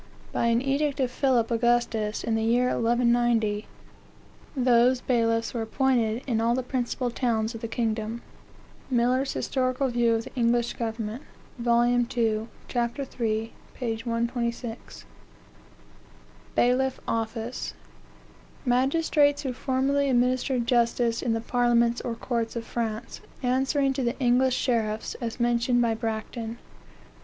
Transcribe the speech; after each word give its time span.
By 0.31 0.47
an 0.47 0.63
edict 0.63 0.99
of 0.99 1.11
Phillip 1.11 1.51
Augustus, 1.51 2.23
in 2.23 2.33
the 2.33 2.41
year 2.41 2.69
1190, 2.69 3.67
those 4.57 4.99
bailiffs 4.99 5.53
were 5.53 5.61
appointed 5.61 6.23
in 6.25 6.41
all 6.41 6.55
the 6.55 6.63
principal 6.63 7.11
towns 7.11 7.53
of 7.53 7.61
the 7.61 7.67
kingdom." 7.67 8.23
Millar's 8.89 9.33
Hist. 9.33 9.53
View 9.53 9.61
of 9.63 9.93
the 9.93 10.31
Eng. 10.35 10.49
Gov., 10.53 11.19
vol. 11.59 11.85
ii., 11.85 12.03
ch. 12.67 12.75
8, 12.75 12.97
p. 12.97 13.53
126. 13.97 15.05
"BAILIFF 16.55 16.99
office. 17.07 17.75
Magistrates 18.65 19.43
who 19.43 19.53
formerly 19.53 20.09
administered 20.09 20.65
justice 20.65 21.21
in 21.21 21.33
the 21.33 21.41
parliaments 21.41 22.01
or 22.01 22.15
courts 22.15 22.55
of 22.55 22.65
France, 22.65 23.21
answering 23.43 23.93
to 23.93 24.01
the 24.01 24.17
English 24.19 24.55
sheriffs, 24.55 25.13
as 25.21 25.39
mentioned 25.39 25.79
by 25.79 25.93
Bracton." 25.93 26.57